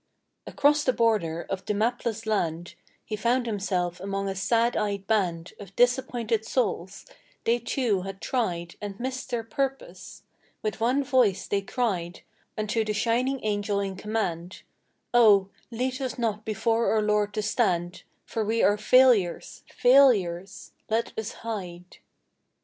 Across 0.47 0.85
the 0.85 0.93
border 0.93 1.45
of 1.47 1.63
the 1.63 1.75
mapless 1.75 2.25
land 2.25 2.73
He 3.05 3.15
found 3.15 3.45
himself 3.45 3.99
among 3.99 4.27
a 4.27 4.33
sad 4.33 4.75
eyed 4.75 5.05
band 5.05 5.53
Of 5.59 5.75
disappointed 5.75 6.43
souls; 6.43 7.05
they, 7.43 7.59
too, 7.59 8.01
had 8.01 8.19
tried 8.19 8.77
And 8.81 8.99
missed 8.99 9.29
their 9.29 9.43
purpose. 9.43 10.23
With 10.63 10.79
one 10.79 11.03
voice 11.03 11.45
they 11.47 11.61
cried 11.61 12.21
Unto 12.57 12.83
the 12.83 12.93
shining 12.93 13.41
Angel 13.45 13.79
in 13.79 13.95
command: 13.95 14.63
'Oh, 15.13 15.49
lead 15.69 16.01
us 16.01 16.17
not 16.17 16.45
before 16.45 16.91
our 16.91 17.01
Lord 17.03 17.31
to 17.35 17.43
stand, 17.43 18.01
For 18.25 18.43
we 18.43 18.63
are 18.63 18.77
failures, 18.79 19.63
failures! 19.71 20.71
Let 20.89 21.15
us 21.15 21.31
hide. 21.45 21.97